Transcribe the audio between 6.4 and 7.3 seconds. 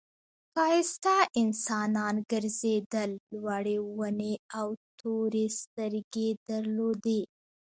درلودې.